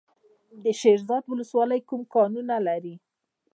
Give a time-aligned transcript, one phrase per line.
[0.63, 2.95] د شیرزاد ولسوالۍ کوم کانونه لري؟